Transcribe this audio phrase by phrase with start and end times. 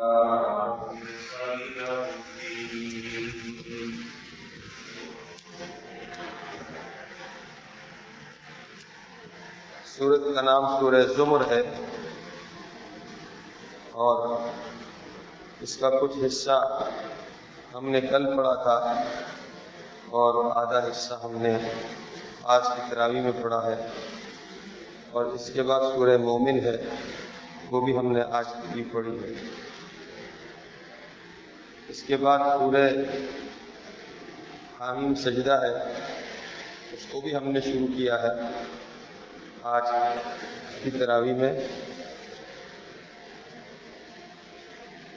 [0.00, 0.12] سورت
[10.34, 11.60] کا نام سورہ زمر ہے
[13.90, 14.38] اور
[15.60, 16.84] اس کا کچھ حصہ
[17.74, 18.76] ہم نے کل پڑھا تھا
[20.10, 21.58] اور آدھا حصہ ہم نے
[22.42, 23.88] آج کی تراوی میں پڑھا ہے
[25.10, 26.76] اور اس کے بعد سورہ مومن ہے،
[27.70, 29.69] وہ بھی ہم نے آج کی پڑھی ہے۔
[31.90, 32.88] اس کے بعد پورے
[34.80, 35.92] حامیم سجدہ ہے،
[36.92, 38.62] اس کو بھی ہم نے شروع کیا ہے
[39.62, 39.82] آج
[40.82, 41.60] کی تراوی میں۔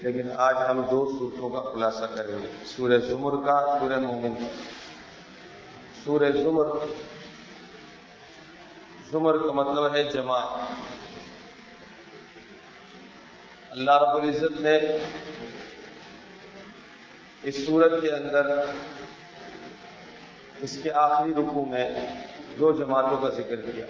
[0.02, 4.48] لیکن آج ہم دو صورتوں کا خلاصہ کریں گے۔ سورہ زمر کا، سورہ مومن۔
[6.04, 6.66] سورہ زمر
[9.12, 10.40] زمر کا مطلب ہے جمع۔
[13.70, 14.80] اللہ رب العزت نے
[17.44, 18.46] اس سورت کے اندر،
[20.62, 21.90] اس کے آخری رکو میں
[22.60, 23.86] دو جماعتوں کا ذکر کیا۔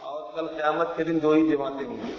[0.00, 2.12] اور کل قیامت کے دن دو ہی جماعتیں ہوں گی۔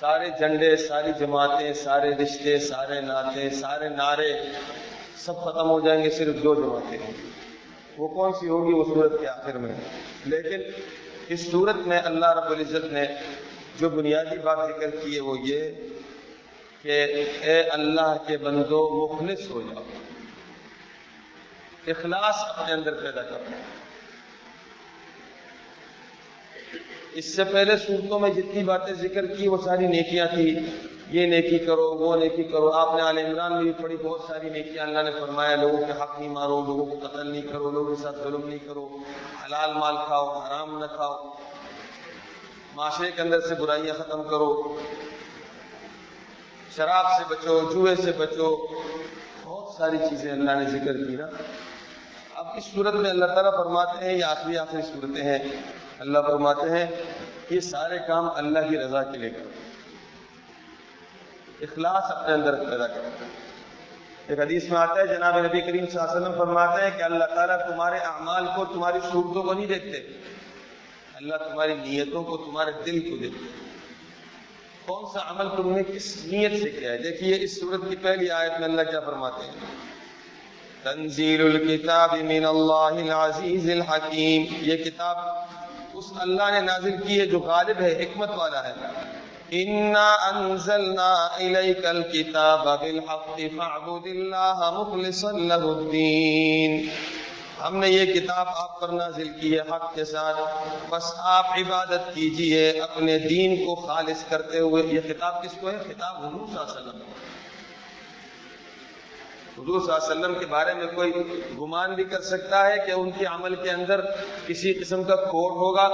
[0.00, 4.32] سارے جھنڈے، ساری جماعتیں، سارے رشتے، سارے ناطے سارے نعرے
[5.16, 7.30] سب ختم ہو جائیں گے، صرف دو جماعتیں ہوں گی۔
[7.98, 9.74] وہ کون سی ہوگی؟ وہ صورت کے آخر میں۔
[10.24, 10.82] لیکن
[11.28, 13.04] اس صورت میں اللہ رب العزت نے
[13.78, 15.70] جو بنیادی بات ذکر کی ہے وہ یہ
[16.82, 19.82] کہ اے اللہ کے بندو مخلص ہو جاؤ۔
[21.86, 23.44] اخلاص اپنے اندر پیدا کرو۔
[27.12, 30.58] اس سے پہلے صورتوں میں جتنی باتیں ذکر کی وہ ساری نیکیاں تھی۔
[31.10, 34.50] یہ نیکی کرو، وہ نیکی کرو۔ آپ نے عال عمران میں بھی پڑھی بہت ساری
[34.50, 37.96] نیکیاں۔ اللہ نے فرمایا، لوگوں کے حق نہیں مارو لوگوں کو قتل نہیں کرو، لوگوں
[37.96, 38.98] کے ساتھ ظلم نہیں کرو۔
[39.44, 41.30] حلال مال کھاؤ، حرام نہ کھاؤ۔
[42.78, 44.80] معاشرے کے اندر سے برائیاں ختم کرو۔
[46.76, 48.66] شراب سے بچو، جوئے سے بچو،
[49.42, 51.26] بہت ساری چیزیں اللہ نے ذکر کی نا۔
[52.34, 55.38] اب اس صورت میں اللہ تعالیٰ فرماتے ہیں، یہ آخری آخری صورتیں ہیں۔
[55.98, 56.86] اللہ فرماتے ہیں،
[57.50, 59.50] یہ سارے کام اللہ کی رضا کے لیے کرو۔
[61.60, 63.08] اخلاص اپنے اندر پیدا کرو۔
[64.26, 67.02] ایک حدیث میں آتا ہے، جناب نبی کریم صلی اللہ علیہ وسلم فرماتے ہیں کہ
[67.02, 70.22] اللہ تعالیٰ تمہارے اعمال کو، تمہاری صورتوں کو نہیں دیکھتے۔
[71.18, 73.44] اللہ تمہاری نیتوں کو تمہارے دل کو دیکھتے
[74.86, 78.30] کون سا عمل تم نے کس نیت سے کیا ہے؟ دیکھیے، اس صورت کی پہلی
[78.30, 79.66] آیت میں اللہ کیا فرماتے ہیں؟
[80.82, 85.16] تنزیل الکتاب من اللہ العزیز الحکیم۔ یہ کتاب
[85.94, 88.72] اس اللہ نے نازل کی ہے جو غالب ہے، حکمت والا ہے۔
[89.50, 96.88] انا انزلنا الیک الکتاب بالحق فاعبد اللہ مخلصا له الدین
[97.62, 100.38] ہم نے یہ کتاب آپ پر نازل کی ہے حق کے ساتھ۔
[100.90, 105.78] بس آپ عبادت کیجیے اپنے دین کو خالص کرتے ہوئے۔ یہ خطاب کس کو ہے؟
[105.78, 107.00] خطاب حضور صلی اللہ علیہ وسلم
[109.58, 111.12] حضور صلی اللہ علیہ وسلم کے بارے میں کوئی
[111.58, 114.00] گمان بھی کر سکتا ہے کہ ان کے عمل کے اندر
[114.46, 115.88] کسی قسم کا کھوٹ ہوگا۔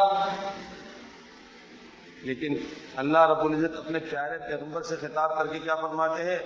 [2.25, 2.57] لیکن
[2.97, 6.39] اللہ رب العزت اپنے پیارے پیغمبر سے خطاب کر کے کیا فرماتے ہیں؟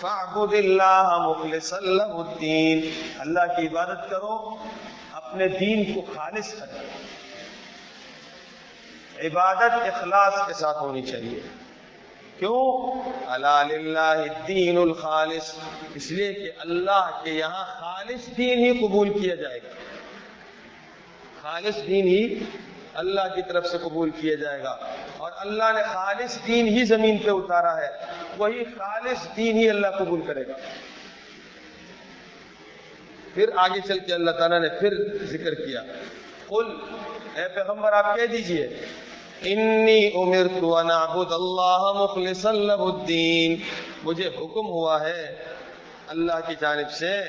[0.00, 2.86] فَعْبُدِ اللَّهَ مُخْلِصًا لَهُ الدِّينَ
[3.18, 4.56] اللہ کی عبادت کرو،
[5.12, 6.76] اپنے دین کو خالص کرو
[9.26, 11.40] عبادت اخلاص کے ساتھ ہونی چاہیے۔
[12.38, 15.54] کیوں؟ اللہ الدین الخالص۔
[15.94, 19.68] اس لیے کہ اللہ کے یہاں خالص دین ہی قبول کیا جائے گا۔
[21.42, 22.44] خالص دین ہی
[22.94, 24.78] اللہ کی طرف سے قبول کیا جائے گا۔
[25.16, 27.88] اور اللہ نے خالص دین ہی زمین پہ اتارا ہے۔
[28.38, 30.52] وہی خالص دین ہی اللہ قبول کرے گا۔
[33.34, 35.82] پھر آگے چل کے اللہ تعالیٰ نے پھر ذکر کیا۔
[36.46, 36.66] قل،
[37.36, 38.68] اے پیغمبر، آپ کہہ دیجیے
[39.42, 43.56] انی امرت ان اعبد اللہ مخلصا له الدین
[44.02, 45.36] مجھے حکم ہوا ہے
[46.06, 47.20] اللہ کی جانب سے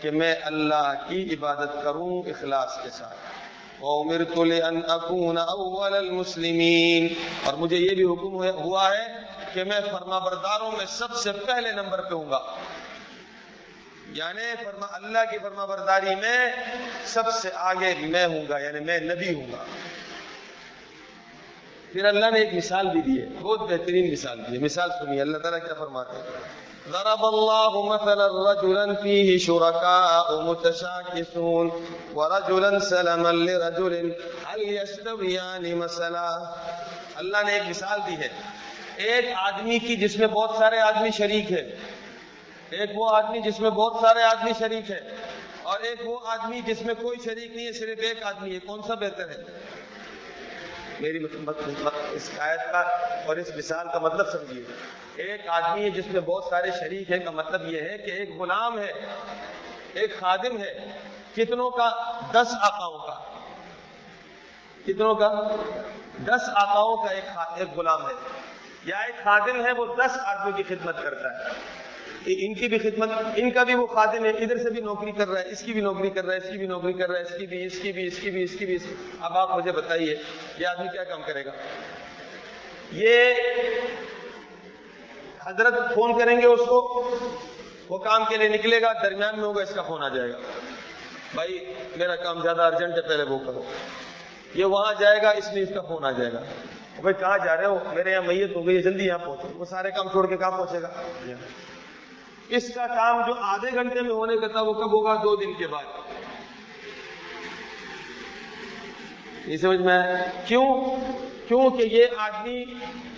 [0.00, 3.39] کہ میں اللہ کی عبادت کروں اخلاص کے ساتھ۔
[3.82, 7.14] وَأُمِرْتُ لِأَنْ أَكُونَ أَوَّلَ الْمُسْلِمِينَ۔
[7.44, 9.06] اور مجھے یہ بھی حکم ہوا ہے
[9.54, 12.40] کہ میں فرما برداروں میں سب سے پہلے نمبر پہ ہوں گا۔
[14.12, 16.52] یعنی فرما اللہ کی فرما برداری میں
[17.04, 19.64] سب سے آگے میں ہوں گا یعنی میں نبی ہوں گا۔
[21.92, 25.20] پھر اللہ نے ایک مثال بھی دی ہے، بہت بہترین مثال دی ہے۔ مثال سنیے،
[25.20, 26.22] اللہ تعالیٰ کیا فرماتے ہیں؟
[26.92, 31.70] ضرب الله مثلا رجلا فيه شركاء متشاكسون
[32.14, 34.10] ورجلا سلما لرجل،
[34.50, 36.38] هل يستويان مثلا؟
[37.14, 38.28] اللہ نے ایک مثال دی ہے۔
[38.96, 41.76] ایک آدمی کی جس میں بہت سارے آدمی شریک ہے
[42.70, 45.00] ایک وہ آدمی جس میں بہت سارے آدمی شریک ہے
[45.62, 48.80] اور ایک وہ آدمی جس میں کوئی شریک نہیں ہے، صرف ایک آدمی ہے، کون
[48.86, 49.36] سا بہتر ہے؟
[51.00, 51.18] میری
[52.10, 52.78] اس آیت کا
[53.26, 54.62] اور اس مثال کا مطلب سمجھیے۔
[55.16, 58.30] ایک آدمی ہے جس میں بہت سارے شریک ہیں، کا مطلب یہ ہے کہ ایک
[58.38, 58.92] غلام ہے،
[59.92, 60.98] ایک خادم ہے،
[61.34, 61.90] کتنوں کا
[62.30, 63.40] دس آقاؤں کا۔
[64.86, 65.32] کتنوں کا
[66.26, 68.14] دس آقاؤں کا ایک غلام ہے۔
[68.84, 71.48] یا ایک خادم ہے، وہ دس آدمی کی خدمت کرتا ہے۔
[72.26, 75.28] ان کی بھی خدمت ان کا بھی وہ خادم ہے، ادھر سے بھی نوکری کر
[75.28, 77.18] رہا ہے، اس کی بھی نوکری کر رہا ہے، اس کی بھی نوکری کر رہا
[77.18, 78.78] ہے، اس کی بھی، اس کی بھی، اس کی بھی، اس کی بھی
[79.20, 80.16] اب آپ مجھے بتائیے،
[80.58, 81.50] یہ آدمی کیا کام کرے گا؟
[82.92, 83.34] یہ
[85.46, 87.10] حضرت فون کریں گے اس کو،
[87.88, 90.38] وہ کام کے لیے نکلے گا، درمیان میں ہوگا، اس کا فون آ جائے گا۔
[91.34, 93.62] بھائی، میرا کام زیادہ ارجنٹ ہے، پہلے وہ کرو۔
[94.54, 96.40] یہ وہاں جائے گا، اس لیے اس کا فون آ جائے گا۔
[97.00, 99.90] بھائی، کہاں جا رہے ہو؟ میرے یہاں میت ہو گئی جلدی یہاں پہنچو۔ وہ سارے
[99.90, 100.88] کام چھوڑ کے کہاں پہنچے گا؟
[102.50, 105.54] اس کا کام جو آدھے گھنٹے میں ہونے کا تھا وہ کب ہوگا؟ دو دن
[105.54, 105.84] کے بعد۔
[109.44, 110.02] یہ سمجھ میں
[110.46, 110.84] کیوں؟
[111.48, 112.64] کیونکہ یہ آدمی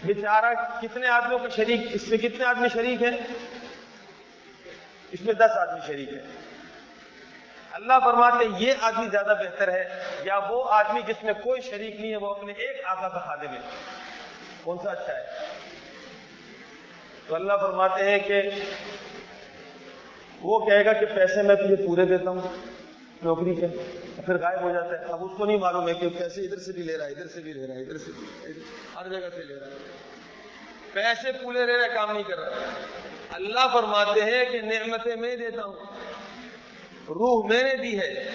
[0.04, 3.16] بیچارہ کتنے آدمیوں کا شریک، اس میں کتنے آدمی شریک ہیں؟
[5.10, 6.32] اس میں دس آدمی شریک ہیں۔
[7.72, 12.00] اللہ فرماتے ہیں، یہ آدمی زیادہ بہتر ہے، یا وہ آدمی جس میں کوئی شریک
[12.00, 13.60] نہیں ہے، وہ اپنے ایک آقا کا خادم ہے۔
[14.62, 15.22] کون سا اچھا ہے؟
[17.26, 18.42] تو اللہ فرماتے ہیں کہ
[20.42, 22.40] وہ کہے گا کہ پیسے میں تجھے پورے دیتا ہوں،
[23.22, 23.66] نوکری کے
[24.26, 26.72] پھر غائب ہو جاتا ہے۔ اب اس کو نہیں معلوم ہے کہ پیسے ادھر سے
[26.72, 28.10] بھی لے رہا ہے، ادھر سے بھی لے رہا ہے، ادھر سے
[28.94, 29.72] ہر جگہ سے لے رہا ہے۔
[30.92, 32.50] پیسے پورے لے رہا ہے، کام نہیں کر رہا۔
[33.30, 35.74] اللہ فرماتے ہیں کہ نعمتیں میں دیتا ہوں۔
[37.08, 38.30] روح میں نے دی ہے،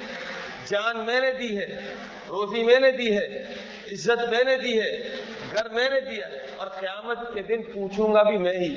[0.67, 1.93] جان میں نے دی ہے،
[2.29, 3.43] روزی میں نے دی ہے،
[3.91, 5.15] عزت میں نے دی ہے،
[5.53, 6.27] گھر میں نے دیا
[6.57, 8.75] اور قیامت کے دن پوچھوں گا بھی میں ہی۔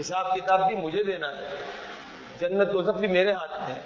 [0.00, 1.56] حساب کتاب بھی مجھے دینا ہے۔
[2.40, 3.80] جنت سب بھی میرے ہاتھ میں ہے۔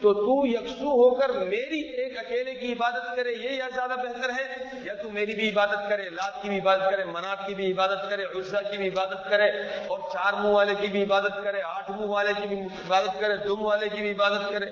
[0.00, 4.30] تو تو یکسو ہو کر میری ایک اکیلے کی عبادت کرے، یہ یا زیادہ بہتر
[4.30, 7.72] ہے؟ یا تو میری بھی عبادت کرے لات کی بھی عبادت کرے منات کی بھی
[7.72, 9.50] عبادت کرے عزا کی بھی عبادت کرے،
[9.88, 13.36] اور چار منہ والے کی بھی عبادت کرے، آٹھ منہ والے کی بھی عبادت کرے،
[13.36, 14.66] دو منہ والے کی بھی عبادت کرے۔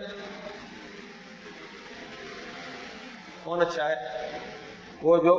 [3.43, 4.34] کون اچھا ہے؟
[5.05, 5.35] وہ جو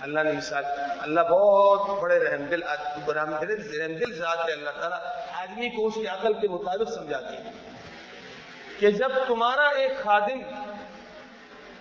[0.00, 0.64] اللہ نے مثال
[1.00, 2.62] اللہ بہت بڑے رحم دل
[3.08, 4.98] رحم دل ذات ہے اللہ تعالیٰ،
[5.42, 7.50] آدمی کو اس کی عقل کے مطابق سمجھاتی ہے
[8.78, 10.40] کہ جب تمہارا ایک خادم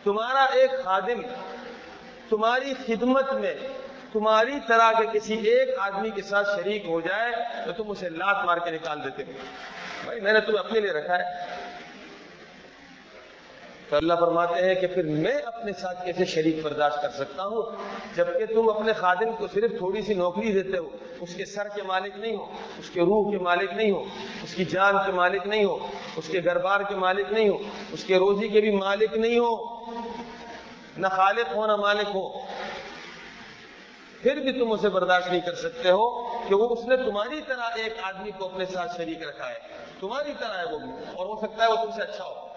[0.04, 1.22] تمہارا ایک خادم
[2.30, 3.54] تمہاری خدمت میں
[4.14, 7.32] تمہاری طرح کے کسی ایک آدمی کے ساتھ شریک ہو جائے
[7.66, 9.38] تو تم اسے لات مار کے نکال دیتے ہو۔
[10.04, 11.58] بھائی میں نے تمہیں اپنے لیے رکھا ہے۔
[13.90, 17.72] تو اللہ فرماتے ہیں کہ پھر میں اپنے ساتھ کیسے شریک برداشت کر سکتا ہوں،
[18.16, 20.88] جبکہ تم اپنے خادم کو صرف تھوڑی سی نوکری دیتے ہو،
[21.22, 22.46] اس کے سر کے مالک نہیں ہو،
[22.80, 24.04] اس کے روح کے مالک نہیں ہو،
[24.44, 25.78] اس کی جان کے مالک نہیں ہو،
[26.18, 27.58] اس کے گھر بار کے مالک نہیں ہو،
[27.94, 29.56] اس کے روزی کے بھی مالک نہیں ہو،
[30.98, 32.28] نہ خالق ہو نہ مالک ہو۔
[34.22, 36.08] پھر بھی تم اسے برداشت نہیں کر سکتے ہو
[36.48, 39.60] کہ وہ اس نے تمہاری طرح ایک آدمی کو اپنے ساتھ شریک رکھا ہے،
[40.00, 42.48] تمہاری طرح ہے وہ بھی، اور ہو سکتا ہے وہ تم سے اچھا ہو۔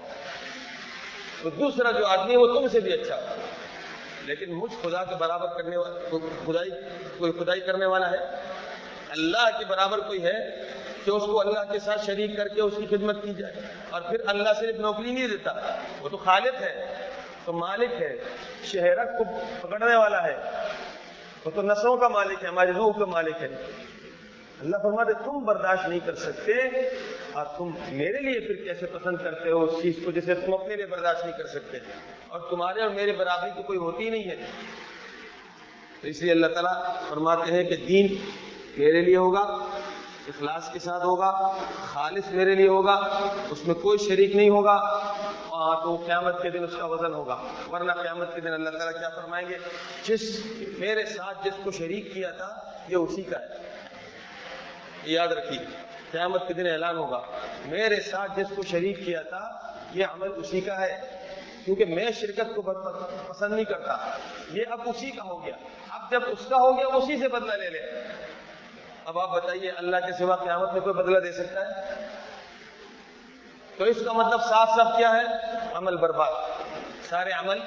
[1.43, 3.21] تو دوسرا جو آدمی ہے وہ تم سے بھی اچھا
[4.25, 6.71] لیکن مجھ خدا کے برابر کرنے والا خدائی
[7.19, 8.19] کوئی خدائی کرنے والا ہے؟
[9.11, 10.39] اللہ کے برابر کوئی ہے
[11.05, 13.53] کہ اس کو اللہ کے ساتھ شریک کر کے اس کی خدمت کی جائے؟
[13.91, 15.53] اور پھر اللہ صرف نوکری نہیں دیتا،
[16.01, 16.75] وہ تو خالق ہے
[17.45, 18.17] تو مالک ہے،
[18.65, 19.25] شہرت کو
[19.61, 20.37] پکڑنے والا ہے،
[21.45, 23.49] وہ تو نسلوں کا مالک ہے ہماری روح کا مالک ہے۔
[24.63, 26.53] اللہ فرماتے تم برداشت نہیں کر سکتے
[27.33, 30.77] اور تم میرے لیے پھر کیسے پسند کرتے ہو؟ اس چیز کو جسے تم اپنے
[30.77, 31.79] لیے برداشت نہیں کر سکتے۔
[32.29, 34.47] اور تمہارے اور میرے برابری تو کوئی ہوتی نہیں ہے۔
[36.01, 38.17] تو اس لیے اللہ تعالیٰ فرماتے ہیں کہ دین
[38.77, 39.41] میرے لیے ہوگا،
[40.29, 42.95] اخلاص کے ساتھ ہوگا، خالص میرے لیے ہوگا،
[43.51, 44.99] اس میں کوئی شریک نہیں ہوگا۔
[45.83, 47.43] تو قیامت کے دن اس کا وزن ہوگا۔
[47.73, 49.59] ورنہ قیامت کے دن اللہ تعالیٰ کیا فرمائیں گے؟
[50.05, 50.47] جس
[50.79, 53.72] میرے ساتھ جس کو شریک کیا تھا، یہ اسی کا ہے۔
[55.05, 55.59] یاد رکھیے،
[56.11, 57.23] قیامت کے دن اعلان ہوگا۔
[57.65, 61.01] میرے ساتھ جس کو شریک کیا تھا، یہ عمل اسی کا ہے،
[61.65, 62.63] کیونکہ میں شرکت کو
[63.29, 63.97] پسند نہیں کرتا۔
[64.53, 65.55] یہ اب اسی کا ہو گیا۔
[65.89, 67.81] اب جب اس کا ہو گیا اسی سے بدلہ لے لے۔
[69.05, 72.07] اب آپ بتائیے، اللہ کے سوا قیامت میں کوئی بدلہ دے سکتا ہے؟
[73.77, 76.33] تو اس کا مطلب صاف صاف کیا ہے؟ عمل برباد۔
[77.09, 77.59] سارے عمل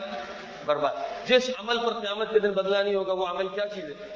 [0.65, 4.07] برباد۔ جس عمل پر قیامت کے دن بدلہ نہیں ہوگا، وہ عمل کیا چیز ہے؟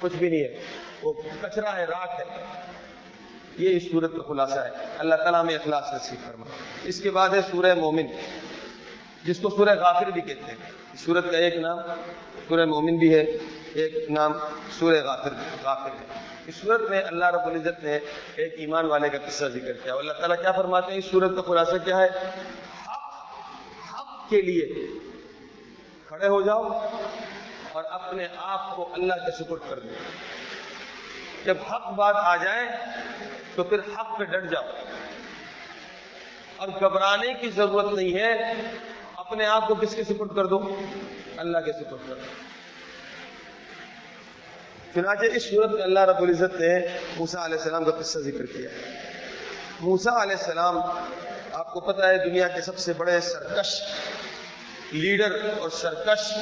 [0.00, 0.60] کچھ بھی نہیں ہے۔
[1.02, 2.24] وہ کچرا ہے راک ہے۔
[3.58, 6.46] یہ اس صورت کا خلاصہ ہے۔ اللہ تعالیٰ میں اخلاص نصیب فرما
[6.82, 8.06] اس کے بعد ہے سورہ مومن،
[9.24, 11.78] جس کو سورہ غافر بھی کہتے ہیں۔ اس صورت کا ایک نام
[12.48, 13.24] سورہ مومن بھی ہے،
[13.72, 14.32] ایک نام
[14.78, 15.30] سورہ غافر
[15.62, 17.98] غافر ہے۔ اس صورت میں اللہ رب العزت نے
[18.36, 21.42] ایک ایمان والے کا قصہ ذکر کیا۔ اللہ تعالیٰ کیا فرماتے ہیں؟ اس صورت کا
[21.42, 22.08] خلاصہ کیا ہے؟
[22.86, 23.24] حق
[23.94, 24.86] حق کے لیے
[26.08, 26.88] کھڑے ہو جاؤ
[27.72, 29.88] اور اپنے آپ کو اللہ کے سپرد کر دو۔
[31.44, 32.68] جب حق بات آ جائے
[33.54, 34.64] تو پھر حق پہ ڈٹ جاؤ۔
[36.56, 38.52] اور گھبرانے کی ضرورت نہیں ہے۔
[39.16, 40.80] اپنے آپ کو کس کے سپرد کر دو؟
[41.36, 42.24] اللہ کے سپرد کر دو۔
[44.94, 48.68] چنانچہ اس صورت میں اللہ رب العزت نے موسا علیہ السلام کا قصہ ذکر کیا۔
[49.80, 50.78] موسا علیہ السلام،
[51.52, 53.82] آپ کو پتا ہے، دنیا کے سب سے بڑے سرکش
[54.92, 56.32] لیڈر اور سرکش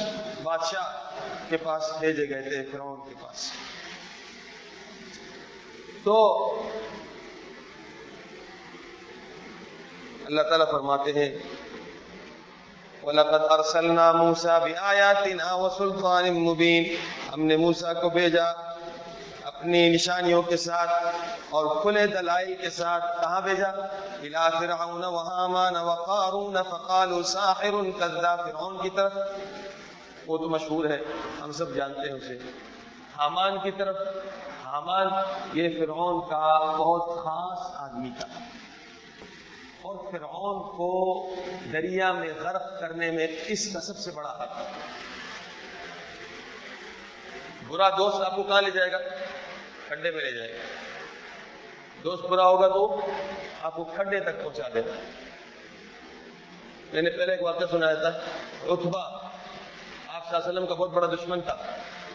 [0.43, 1.09] بادشاہ
[1.49, 3.51] کے پاس بھیجے گئے تھے، فرعون کے پاس۔
[6.09, 6.53] تو
[10.25, 11.39] اللہ تعالیٰ فرماتے ہیں،
[13.03, 16.95] وَلَقَدْ أَرْسَلْنَا مُوسَى بِآيَاتِنَا وَسُلْطَانٍ مُبِينٍ۔
[17.33, 18.43] ہم نے موسیٰ کو بھیجا
[19.43, 20.89] اپنی نشانیوں کے ساتھ
[21.49, 23.67] اور کھلے دلائل کے ساتھ۔ کہاں بھیجا؟
[24.21, 29.13] الى فرعون وحامان وقارون فقالوا ساحر كذاب فرعون کی طرف۔
[30.27, 30.97] وہ تو مشہور ہے،
[31.43, 32.39] ہم سب جانتے ہیں اسے۔
[33.19, 33.95] حامان کی طرف،
[34.65, 35.07] حامان
[35.53, 38.27] یہ فرعون کا بہت خاص آدمی تھا۔
[39.81, 41.21] اور فرعون کو
[41.73, 44.57] دریا میں غرق کرنے میں اس کا سب سے بڑا حق
[47.67, 48.97] برا دوست آپ کو کہاں لے جائے گا؟
[49.87, 50.57] کھڈے میں لے جائے گا۔
[52.03, 53.01] دوست برا ہوگا تو
[53.61, 54.91] آپ کو کھڈے تک پہنچا دے گا۔
[56.93, 58.19] میں نے پہلے ایک واقعہ سنایا تھا
[58.61, 59.01] اتبا
[60.07, 61.55] آپ وسلم کا بہت بڑا دشمن تھا۔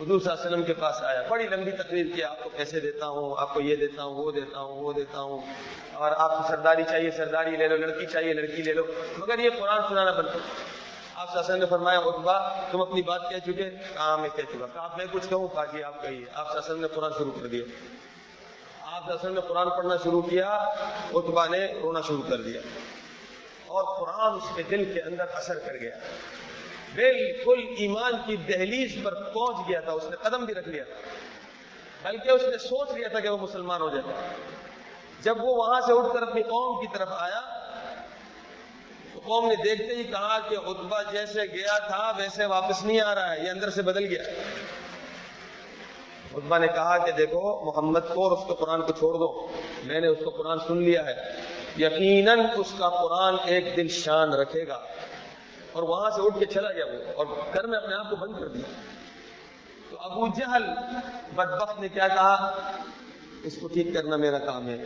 [0.01, 2.81] حضور صلی اللہ علیہ وسلم کے پاس آیا۔ بڑی لمبی تقریر کی، آپ کو پیسے
[2.81, 5.41] دیتا ہوں، آپ کو یہ دیتا ہوں، وہ دیتا ہوں، وہ دیتا ہوں۔
[5.93, 8.83] اور آپ کو سرداری چاہیے، سرداری لے لو، لڑکی چاہیے، لڑکی لے لو۔
[9.19, 10.39] مگر یہ قرآن سنانا بنتا
[11.15, 14.29] آپ صلی اللہ علیہ وسلم نے فرمایا اتبا تم اپنی بات کہہ چکے، کہاں میں
[14.37, 16.89] کہہ چکا؟ کہا میں کچھ کہوں؟ کہا آپ کہیے۔ آپ صلی اللہ علیہ وسلم نے
[16.95, 17.65] قرآن شروع کر دیا۔
[18.83, 20.51] آپ صلی اللہ علیہ وسلم نے قرآن پڑھنا شروع کیا
[21.13, 22.61] اتبا نے رونا شروع کر دیا۔
[23.67, 25.99] اور قرآن اس کے دل کے اندر اثر کر گیا۔
[26.95, 30.95] بالکل ایمان کی دہلیز پر پہنچ گیا تھا، اس نے قدم بھی رکھ لیا تھا۔
[32.11, 34.29] بلکہ اس نے سوچ لیا تھا کہ وہ مسلمان ہو جائے
[35.23, 37.41] جب وہ وہاں سے اٹھ کر اپنی قوم کی طرف آیا،
[39.15, 43.15] تو قوم نے دیکھتے ہی کہا کہ اتبا جیسے گیا تھا، ویسے واپس نہیں آ
[43.15, 44.23] رہا ہے، یہ اندر سے بدل گیا۔
[46.35, 49.49] اتبا نے کہا کہ دیکھو، محمد کو اور اس کے قرآن کو چھوڑ دو۔
[49.85, 51.15] میں نے اس کو قرآن سن لیا ہے۔
[51.79, 54.87] یقیناً اس کا قرآن ایک دن شان رکھے گا۔
[55.75, 58.35] اور وہاں سے اٹھ کے چلا گیا وہ، اور گھر میں اپنے آپ کو بند
[58.41, 58.69] کر دیا۔
[59.91, 60.65] تو ابو جہل
[61.35, 62.37] بدبخت نے کیا کہا؟
[63.45, 64.77] اس کو ٹھیک کرنا میرا کام ہے،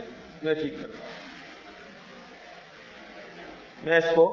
[0.43, 1.17] میں ٹھیک کرتا ہوں۔
[3.83, 4.25] میں اس کو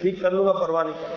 [0.00, 1.16] ٹھیک کر لوں گا، پرواہ نہیں کروں۔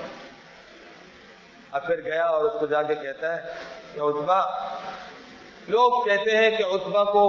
[1.72, 3.54] اب پھر گیا اور اس کو جا کے کہتا ہے
[3.94, 4.40] کہ اتبا
[5.68, 7.24] لوگ کہتے ہیں کہ اتبا کو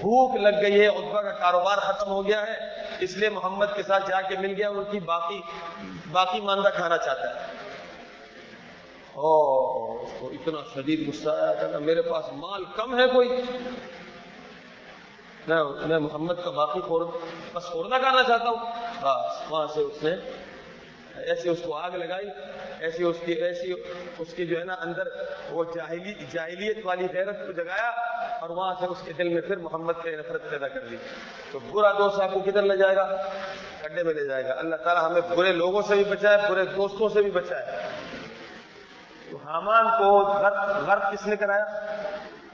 [0.00, 2.56] بھوک لگ گئی ہے اتبا کا کاروبار ختم ہو گیا ہے۔
[3.00, 5.40] اس لیے محمد کے ساتھ جا کے مل گیا، ان کی باقی
[6.12, 7.46] باقی ماندہ کھانا چاہتا ہے۔
[10.02, 13.28] اس کو اتنا شدید غصہ آیا کہ میرے پاس مال کم ہے کوئی۔
[15.46, 17.06] میں محمد کا باقی خور،
[17.52, 18.56] بس خوردہ کھانا چاہتا ہوں۔
[19.00, 20.10] بس، وہاں سے اس نے
[21.26, 22.28] ایسے اس کو آگ لگائی،
[22.80, 23.72] ایسی اس کی ایسی
[24.18, 25.02] اس کی جو ہے نا اندر
[25.50, 27.90] وہ جاہلی جاہلیت والی غیرت کو جگایا
[28.40, 30.96] اور وہاں سے اس کے دل میں پھر محمد کے نفرت پیدا کر دی۔
[31.52, 33.16] تو برا دوست آپ کو کدھر لے جائے گا؟
[33.82, 37.08] کڈے میں لے جائے گا۔ اللہ تعالیٰ ہمیں برے لوگوں سے بھی بچائے، برے دوستوں
[37.08, 37.66] سے بھی بچائے۔
[39.30, 41.64] تو حامان کو غرق غرق کس نے کرایا؟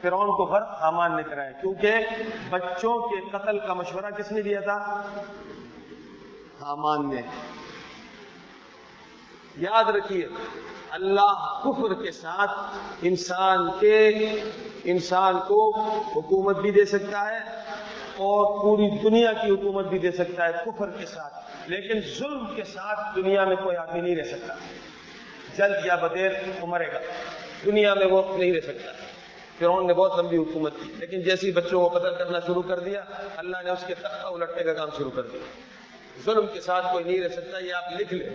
[0.02, 1.94] فرعون کو غرق حامان نے کرایا۔ کیونکہ
[2.50, 5.02] بچوں کے قتل کا مشورہ کس نے دیا تھا؟
[6.60, 7.22] حامان نے۔
[9.56, 10.28] یاد رکھیے،
[10.90, 12.50] اللہ کفر کے ساتھ
[13.02, 14.08] انسان کے،
[14.84, 17.38] انسان کو حکومت بھی دے سکتا ہے
[18.16, 21.34] اور پوری دنیا کی حکومت بھی دے سکتا ہے کفر کے ساتھ۔
[21.70, 24.54] لیکن ظلم کے ساتھ دنیا میں کوئی آدمی نہیں رہ سکتا۔
[25.56, 26.30] جلد یا بدیر
[26.60, 26.98] وہ مرے گا۔
[27.64, 28.92] دنیا میں وہ نہیں رہ سکتا۔
[29.58, 33.04] فرعون نے بہت لمبی حکومت کی، لیکن جیسی بچوں کو قتل کرنا شروع کر دیا،
[33.36, 35.40] اللہ نے اس کے تختہ الٹنے کا کام شروع کر دیا۔
[36.24, 38.30] ظلم کے ساتھ کوئی نہیں رہ سکتا، یہ آپ لکھ لیں۔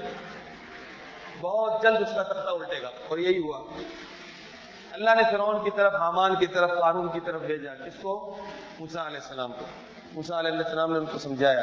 [1.41, 3.59] بہت جلد اس کا تختہ الٹے گا اور یہی ہوا۔
[4.91, 8.37] اللہ نے فرعون کی طرف، حامان کی طرف، قارون کی طرف بھیجا۔ کس کو
[8.79, 9.65] موسیٰ علیہ السلام کو،
[10.13, 11.61] موسیٰ علیہ السلام نے ان کو سمجھایا۔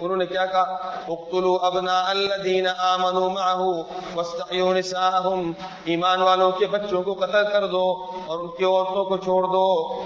[0.00, 3.70] انہوں نے کیا کہا؟ اقتلوا ابناء الذین آمنوا معه
[4.14, 5.52] واستحيوا نساءهم
[5.84, 10.02] ایمان والوں کے بچوں کو قتل کر دو اور ان کی عورتوں کو چھوڑ دو۔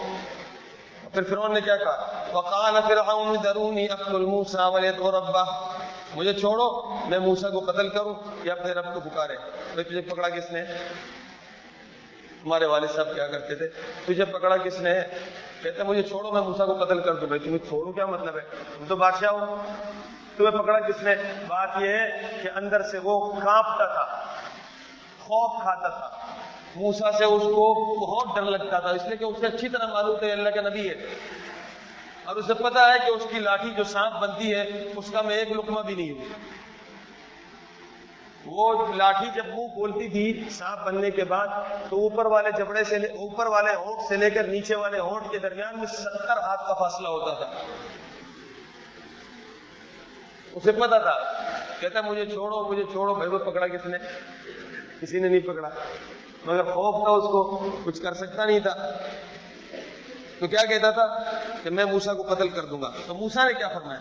[1.13, 5.45] پھر فرعون نے کیا کہا؟ وقال فرعون ذروني اقتل موسى وليدعو ربه۔
[6.15, 8.15] مجھے چھوڑو، میں موسیٰ کو قتل کروں
[8.45, 9.37] یا اپنے رب کو پکارے۔
[9.75, 10.63] تو تجھے پکڑا کس نے؟
[12.47, 13.69] ہمارے والد صاحب کیا کرتے تھے؟
[14.05, 14.95] تجھے پکڑا کس نے؟
[15.63, 18.43] کہتے مجھے چھوڑو، میں موسیٰ کو قتل کر دوں۔ بھائی، تمہیں چھوڑوں کیا مطلب ہے؟
[18.79, 19.57] تم تو بادشاہ ہو۔
[20.37, 21.15] تمہیں پکڑا کس نے؟
[21.47, 24.25] بات یہ ہے کہ اندر سے وہ کانپتا تھا،
[25.21, 26.19] خوف کھاتا تھا۔
[26.77, 30.17] موسا سے اس کو بہت ڈر لگتا تھا، اس لیے کہ اسے اچھی طرح معلوم
[30.17, 30.95] تھا اللہ کا نبی ہے۔
[32.31, 35.37] اور اسے پتا ہے کہ اس کی لاٹھی جو سانپ بنتی ہے، اس کا میں
[35.37, 36.25] ایک لقمہ بھی نہیں ہوں۔
[38.45, 41.49] وہ لاٹھی جب منہ کھولتی تھی سانپ بننے کے بعد،
[41.91, 45.39] تو اوپر والے جبڑے سے اوپر والے ہونٹ سے لے کر نیچے والے ہونٹ کے
[45.39, 47.51] درمیان میں ستر ہاتھ کا فاصلہ ہوتا تھا۔
[50.53, 51.19] اسے پتا تھا۔
[51.81, 53.99] کہتا مجھے چھوڑو مجھے چھوڑو، بھائی وہ پکڑا کس نے۔
[55.01, 55.69] کسی نے نہیں پکڑا۔
[56.45, 58.93] مگر خوف تھا اس کو، کچھ کر سکتا نہیں تھا۔
[60.41, 61.23] تو کیا کہتا تھا
[61.63, 64.01] کہ میں موسا کو قتل کر دوں گا؟ تو موسا نے کیا فرمایا؟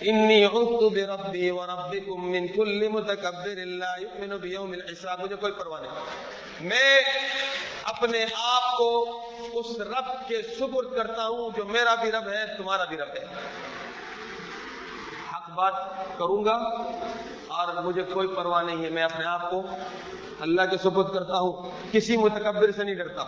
[0.00, 5.20] انی عدت بربی وربکم من کل متکبر لا یؤمن بیوم الحساب.
[5.20, 5.90] مجھے کوئی پرواہ نہیں۔
[6.60, 7.00] میں
[7.82, 9.20] اپنے آپ کو
[9.52, 13.24] اس رب کے سپرد کرتا ہوں جو میرا بھی رب ہے، تمہارا بھی رب ہے۔
[15.34, 15.74] حق بات
[16.18, 16.54] کروں گا
[17.48, 19.62] اور مجھے کوئی پرواہ نہیں ہے۔ میں اپنے آپ کو
[20.40, 23.24] اللہ کے سپرد کرتا ہوں، کسی متکبر سے نہیں ڈرتا۔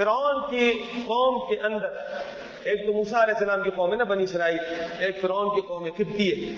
[0.00, 0.72] فرعون کی
[1.06, 1.96] قوم کے اندر،
[2.62, 4.58] ایک تو موسیٰ علیہ السلام کی قوم ہے نا، بنی اسرائیل،
[4.98, 6.54] ایک فرعون کی قوم ہے کبتی ہے۔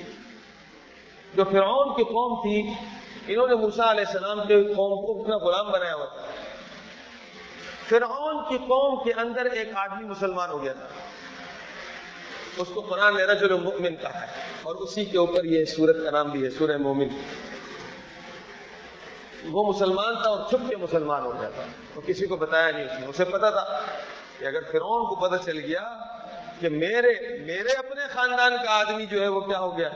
[1.35, 2.59] جو فرعون کی قوم تھی،
[3.27, 6.23] انہوں نے موسیٰ علیہ السلام کے قوم کو اپنا غلام بنایا ہوا تھا۔
[7.89, 10.89] فرعون کی قوم کے اندر ایک آدمی مسلمان ہو گیا تھا۔
[12.57, 14.27] اس کو قرآن نے رجل مؤمن کہا ہے،
[14.63, 17.09] اور اسی کے اوپر یہ سورت کا نام بھی ہے، سورہ مومن۔
[19.45, 21.63] وہ مسلمان تھا اور چھپ کے مسلمان ہو گیا تھا۔
[21.95, 23.81] وہ کسی کو بتایا نہیں اس نے۔ اسے پتا تھا
[24.39, 25.99] کہ اگر فرعون کو پتہ چل گیا
[26.61, 29.89] کہ میرے میرے اپنے خاندان کا آدمی جو ہے وہ کیا ہو گیا؟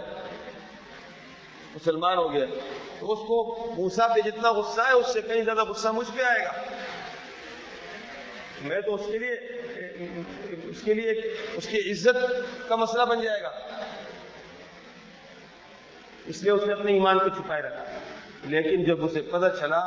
[1.75, 2.45] مسلمان ہو گیا۔
[3.01, 6.23] تو اس کو موسا پہ جتنا غصہ ہے، اس سے کہیں زیادہ غصہ مجھ پہ
[6.23, 6.53] آئے گا۔
[8.63, 9.35] میں تو اس کے لیے،
[10.65, 11.11] اس کے لیے،
[11.53, 12.17] اس کی عزت
[12.69, 13.51] کا مسئلہ بن جائے گا۔
[16.27, 17.85] اس لیے اس نے اپنے ایمان کو چھپائے رکھا۔
[18.47, 19.81] لیکن جب اسے پتہ چلا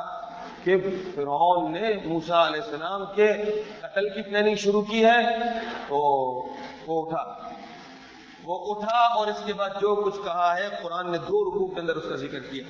[0.63, 0.75] کہ
[1.15, 3.33] فرعون نے موسا علیہ السلام کے
[3.81, 5.39] قتل کی پلاننگ شروع کی ہے،
[5.87, 5.97] تو
[6.87, 7.33] وہ اٹھا۔
[8.43, 11.81] وہ اٹھا اور اس کے بعد جو کچھ کہا ہے، قرآن نے دو رکوع کے
[11.81, 12.63] اندر اس کا ذکر کیا۔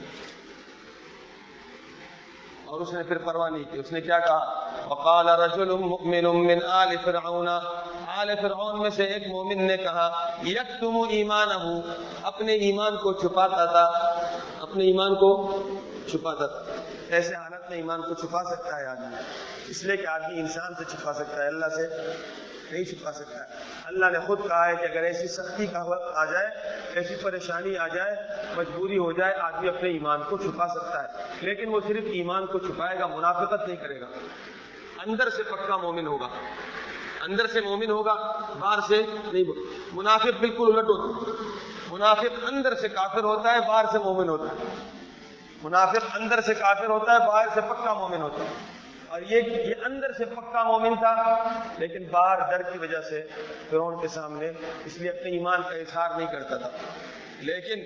[2.66, 6.58] اور اس نے پھر پرواہ نہیں کی۔ اس نے کیا کہا؟ وقال رجل مؤمن من
[6.70, 7.48] آل فرعون۔
[8.18, 11.82] آل فرعون میں سے ایک مومن نے کہا یکتم ایمانہ
[12.24, 14.09] اپنے ایمان کو چھپاتا تھا۔
[14.70, 15.60] اپنے ایمان کو
[16.12, 16.74] چھپاتا تھا۔
[17.10, 19.16] ایسے حالت میں ایمان کو چھپا سکتا ہے آدمی۔
[19.68, 21.88] اس لیے کہ آدمی انسان سے چھپا سکتا ہے، اللہ سے
[22.72, 23.44] نہیں چھپا سکتا۔ ہے
[23.86, 26.48] اللہ نے خود کہا ہے کہ اگر ایسی سختی کا وقت آ جائے،
[26.94, 28.16] ایسی پریشانی آ جائے،
[28.56, 31.08] مجبوری ہو جائے، آدمی اپنے ایمان کو چھپا سکتا ہے۔
[31.42, 34.06] لیکن وہ صرف ایمان کو چھپائے گا، منافقت نہیں کرے گا۔
[35.06, 36.28] اندر سے پکا مومن ہوگا۔
[37.22, 38.14] اندر سے مومن ہوگا،
[38.60, 39.04] باہر سے
[39.34, 39.44] نہیں،
[39.92, 41.32] منافق بالکل الٹ ہوتا۔
[41.90, 44.74] منافق اندر سے کافر ہوتا ہے، باہر سے مومن ہوتا ہے۔
[45.64, 48.50] منافق اندر سے کافر ہوتا ہے، باہر سے پکا مومن ہوتا ہے۔
[49.08, 51.36] اور یہ یہ اندر سے پکا مومن تھا،
[51.78, 53.28] لیکن باہر ڈر کی وجہ سے
[53.70, 54.52] فرعون کے سامنے
[54.86, 56.70] اس لیے اپنے ایمان کا اظہار نہیں کرتا تھا۔
[57.40, 57.80] لیکن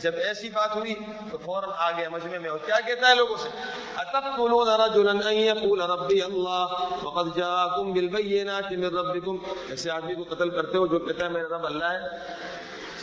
[0.00, 0.94] جب ایسی بات ہوئی
[1.30, 3.48] تو فوراً آ گیا مجمع میں، اور کیا کہتا ہے لوگوں سے؟
[3.96, 6.66] اتقتلون رجلا ان يقول ربي الله
[7.02, 9.36] وقد جاءكم بالبينات من ربكم
[9.68, 11.98] ایسے آدمی کو قتل کرتے ہو جو کہتا ہے میرا رب اللہ ہے۔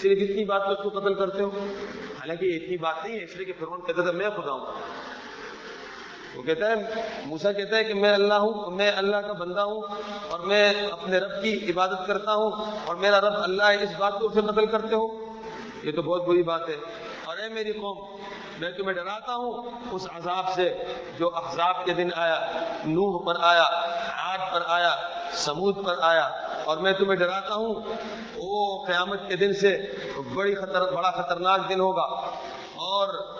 [0.02, 1.50] صرف اتنی بات پر اس کو قتل کرتے ہو؟
[2.20, 4.66] حالانکہ اتنی بات نہیں ہے، اس لیے کہ فرعون کہتا تھا، میں خدا ہوں.
[6.36, 6.76] وہ کہتا ہے
[7.26, 9.82] موسا کہتا ہے کہ میں اللہ ہوں، میں اللہ کا بندہ ہوں
[10.30, 12.52] اور میں اپنے رب کی عبادت کرتا ہوں
[12.86, 15.08] اور میرا رب اللہ ہے، اس بات کو اسے قتل کرتے ہو؟
[15.84, 16.76] یہ تو بہت بری بات ہے۔
[17.24, 18.18] اور اے میری قوم،
[18.60, 20.74] میں تمہیں ڈراتا ہوں اس عذاب سے
[21.20, 22.52] جو احزاب کے دن آیا،
[22.86, 23.64] نوح پر آیا،
[24.18, 24.96] عاد پر آیا
[25.34, 26.26] سمود پر آیا
[26.66, 27.74] اور میں تمہیں ڈراتا ہوں،
[28.36, 29.92] وہ قیامت کے دن سے
[30.34, 32.02] بڑی خطر، بڑا خطرناک دن ہوگا۔
[32.76, 33.38] اور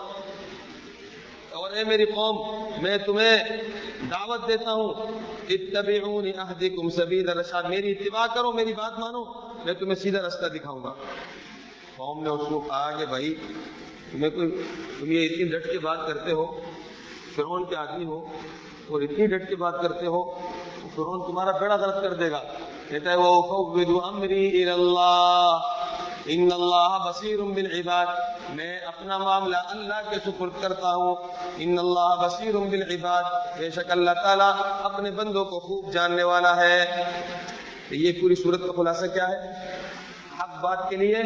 [1.50, 3.38] اور اے میری قوم، میں تمہیں
[4.10, 4.94] دعوت دیتا ہوں،
[5.48, 9.24] اتبعونی اہدکم سبیل الرشاد۔ میری اتباع کرو، میری بات مانو،
[9.64, 10.94] میں تمہیں سیدھا راستہ دکھاؤں گا۔
[11.96, 13.34] قوم نے اس کو کہا کہ بھائی،
[14.12, 14.62] تمہیں کوئی
[15.00, 16.60] تم یہ اتنی ڈٹ کے بات کرتے ہو،
[17.34, 18.26] فرعون کے آدمی ہو،
[18.88, 20.48] اور اتنی ڈٹ کے بات کرتے ہو
[20.94, 22.40] تو فرعون تمہارا بیڑا غلط کر دے گا۔
[22.88, 25.58] کہتا ہے وہ افوض امری الی اللہ
[26.24, 28.06] ان اللہ بصیر بالعباد۔
[28.50, 31.16] میں اپنا معاملہ اللہ کے سپرد کرتا ہوں۔
[31.56, 33.22] ان اللہ بصیر بالعباد۔
[33.58, 37.04] بے شک اللہ تعالیٰ اپنے بندوں کو خوب جاننے والا ہے۔
[37.90, 39.70] یہ پوری صورت کا خلاصہ کیا ہے؟
[40.40, 41.22] حق بات کے لیے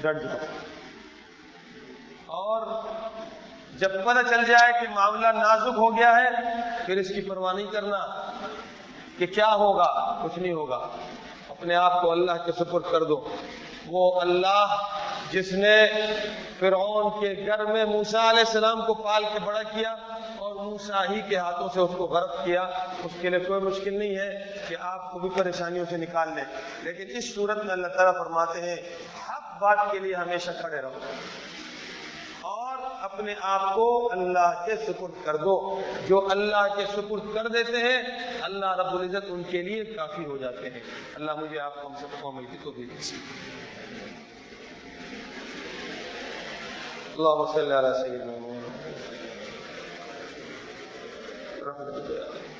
[0.00, 0.46] ڈٹ جاؤ۔
[2.26, 2.66] اور
[3.78, 6.30] جب پتہ چل جائے کہ معاملہ نازک ہو گیا ہے،
[6.86, 7.98] پھر اس کی پرواہ نہیں کرنا۔
[9.20, 10.88] کہ کیا ہوگا؟ کچھ نہیں ہوگا۔
[11.48, 13.28] اپنے آپ کو اللہ کے سپرد کر دو۔
[13.86, 14.76] وہ اللہ
[15.30, 15.86] جس نے
[16.58, 19.96] فرعون کے گھر میں موسا علیہ السلام کو پال کے بڑا کیا
[20.38, 22.62] اور موسا ہی کے ہاتھوں سے اس کو غرق کیا،
[23.04, 26.44] اس کے لیے کوئی مشکل نہیں ہے کہ آپ کو بھی پریشانیوں سے نکال لیں۔
[26.82, 28.76] لیکن اس صورت میں اللہ تعالیٰ فرماتے ہیں،
[29.30, 30.98] حق بات کے لیے ہمیشہ کھڑے رہو۔
[33.00, 38.02] اپنے آپ کو اللہ کے سپرد کر دو۔ جو اللہ کے سپرد کر دیتے ہیں،
[38.40, 40.80] اللہ رب العزت ان کے لیے کافی ہو جاتے ہیں۔
[41.14, 42.72] اللہ مجھے آپ کو ہم سب کو عمل کی تو
[47.20, 48.90] اللهم صل وسلم سيدنا اللہ
[51.68, 52.59] رحمة الله